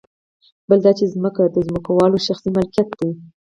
بل 0.69 0.79
دا 0.85 0.91
چې 0.99 1.05
ځمکه 1.13 1.43
د 1.45 1.57
ځمکوالو 1.67 2.17
شخصي 2.27 2.49
ملکیت 2.57 2.89
دی 2.99 3.09